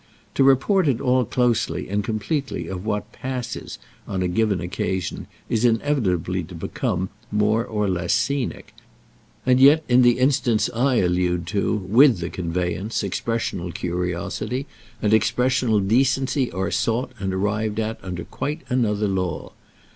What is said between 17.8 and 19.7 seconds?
under quite another law.